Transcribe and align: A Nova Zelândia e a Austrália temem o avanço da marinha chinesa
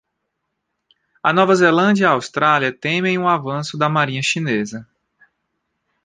A 1.21 1.31
Nova 1.31 1.53
Zelândia 1.53 2.05
e 2.05 2.07
a 2.07 2.11
Austrália 2.13 2.75
temem 2.75 3.19
o 3.19 3.27
avanço 3.27 3.77
da 3.77 3.87
marinha 3.87 4.23
chinesa 4.23 4.89